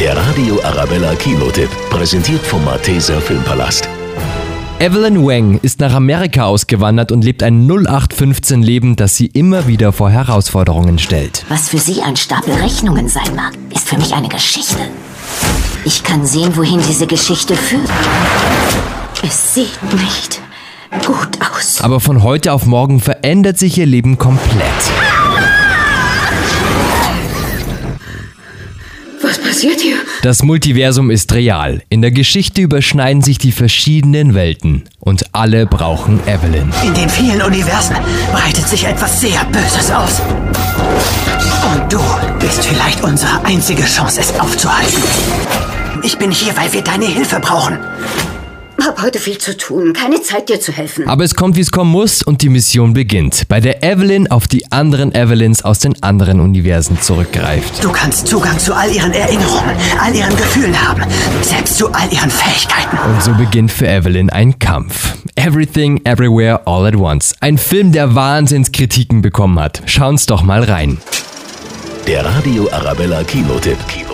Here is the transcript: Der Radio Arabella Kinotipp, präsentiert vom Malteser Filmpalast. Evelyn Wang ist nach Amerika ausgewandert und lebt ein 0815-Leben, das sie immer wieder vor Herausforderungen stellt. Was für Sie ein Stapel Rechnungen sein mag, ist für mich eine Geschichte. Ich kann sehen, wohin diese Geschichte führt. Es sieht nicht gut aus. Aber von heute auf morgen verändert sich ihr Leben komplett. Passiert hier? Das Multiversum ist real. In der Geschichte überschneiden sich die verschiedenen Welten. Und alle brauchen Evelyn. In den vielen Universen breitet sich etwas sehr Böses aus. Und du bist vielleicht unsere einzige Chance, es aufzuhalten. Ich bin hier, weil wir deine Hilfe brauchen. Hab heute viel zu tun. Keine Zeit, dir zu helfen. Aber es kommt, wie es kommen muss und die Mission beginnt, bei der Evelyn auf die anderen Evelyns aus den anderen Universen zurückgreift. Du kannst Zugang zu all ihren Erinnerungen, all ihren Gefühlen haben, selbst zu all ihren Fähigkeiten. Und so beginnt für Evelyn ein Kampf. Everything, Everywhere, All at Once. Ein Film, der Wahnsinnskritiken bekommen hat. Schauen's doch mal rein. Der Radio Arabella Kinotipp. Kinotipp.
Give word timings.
Der 0.00 0.16
Radio 0.16 0.58
Arabella 0.62 1.14
Kinotipp, 1.14 1.68
präsentiert 1.90 2.40
vom 2.40 2.64
Malteser 2.64 3.20
Filmpalast. 3.20 3.86
Evelyn 4.78 5.26
Wang 5.26 5.60
ist 5.60 5.78
nach 5.80 5.92
Amerika 5.92 6.44
ausgewandert 6.44 7.12
und 7.12 7.22
lebt 7.22 7.42
ein 7.42 7.70
0815-Leben, 7.70 8.96
das 8.96 9.18
sie 9.18 9.26
immer 9.26 9.66
wieder 9.66 9.92
vor 9.92 10.08
Herausforderungen 10.08 10.98
stellt. 10.98 11.44
Was 11.50 11.68
für 11.68 11.76
Sie 11.76 12.00
ein 12.00 12.16
Stapel 12.16 12.54
Rechnungen 12.54 13.10
sein 13.10 13.36
mag, 13.36 13.52
ist 13.74 13.90
für 13.90 13.98
mich 13.98 14.14
eine 14.14 14.30
Geschichte. 14.30 14.78
Ich 15.84 16.02
kann 16.02 16.24
sehen, 16.24 16.56
wohin 16.56 16.80
diese 16.88 17.06
Geschichte 17.06 17.54
führt. 17.54 17.90
Es 19.22 19.52
sieht 19.52 19.82
nicht 19.92 20.40
gut 21.04 21.38
aus. 21.42 21.82
Aber 21.82 22.00
von 22.00 22.22
heute 22.22 22.54
auf 22.54 22.64
morgen 22.64 23.00
verändert 23.00 23.58
sich 23.58 23.76
ihr 23.76 23.84
Leben 23.84 24.16
komplett. 24.16 24.64
Passiert 29.60 29.80
hier? 29.82 29.96
Das 30.22 30.42
Multiversum 30.42 31.10
ist 31.10 31.32
real. 31.34 31.82
In 31.90 32.00
der 32.00 32.12
Geschichte 32.12 32.62
überschneiden 32.62 33.20
sich 33.20 33.36
die 33.36 33.52
verschiedenen 33.52 34.32
Welten. 34.34 34.84
Und 35.00 35.34
alle 35.34 35.66
brauchen 35.66 36.18
Evelyn. 36.26 36.72
In 36.82 36.94
den 36.94 37.10
vielen 37.10 37.42
Universen 37.42 37.96
breitet 38.32 38.66
sich 38.66 38.86
etwas 38.86 39.20
sehr 39.20 39.44
Böses 39.52 39.90
aus. 39.90 40.22
Und 41.74 41.92
du 41.92 42.00
bist 42.38 42.64
vielleicht 42.64 43.04
unsere 43.04 43.44
einzige 43.44 43.84
Chance, 43.84 44.20
es 44.20 44.40
aufzuhalten. 44.40 45.02
Ich 46.02 46.16
bin 46.16 46.30
hier, 46.30 46.56
weil 46.56 46.72
wir 46.72 46.82
deine 46.82 47.06
Hilfe 47.06 47.38
brauchen. 47.38 47.78
Hab 48.84 49.02
heute 49.02 49.18
viel 49.18 49.38
zu 49.38 49.56
tun. 49.56 49.92
Keine 49.92 50.22
Zeit, 50.22 50.48
dir 50.48 50.60
zu 50.60 50.72
helfen. 50.72 51.08
Aber 51.08 51.24
es 51.24 51.34
kommt, 51.34 51.56
wie 51.56 51.60
es 51.60 51.70
kommen 51.70 51.90
muss 51.90 52.22
und 52.22 52.42
die 52.42 52.48
Mission 52.48 52.92
beginnt, 52.94 53.46
bei 53.48 53.60
der 53.60 53.82
Evelyn 53.82 54.30
auf 54.30 54.48
die 54.48 54.70
anderen 54.72 55.14
Evelyns 55.14 55.62
aus 55.64 55.78
den 55.80 56.02
anderen 56.02 56.40
Universen 56.40 57.00
zurückgreift. 57.00 57.82
Du 57.82 57.90
kannst 57.90 58.26
Zugang 58.26 58.58
zu 58.58 58.74
all 58.74 58.90
ihren 58.90 59.12
Erinnerungen, 59.12 59.76
all 60.00 60.14
ihren 60.14 60.36
Gefühlen 60.36 60.88
haben, 60.88 61.02
selbst 61.42 61.76
zu 61.76 61.92
all 61.92 62.10
ihren 62.12 62.30
Fähigkeiten. 62.30 62.96
Und 63.10 63.22
so 63.22 63.32
beginnt 63.34 63.70
für 63.70 63.86
Evelyn 63.86 64.30
ein 64.30 64.58
Kampf. 64.58 65.14
Everything, 65.36 66.00
Everywhere, 66.04 66.66
All 66.66 66.86
at 66.86 66.96
Once. 66.96 67.34
Ein 67.40 67.58
Film, 67.58 67.92
der 67.92 68.14
Wahnsinnskritiken 68.14 69.22
bekommen 69.22 69.58
hat. 69.58 69.82
Schauen's 69.86 70.26
doch 70.26 70.42
mal 70.42 70.64
rein. 70.64 70.98
Der 72.06 72.24
Radio 72.24 72.68
Arabella 72.72 73.22
Kinotipp. 73.24 73.78
Kinotipp. 73.88 74.09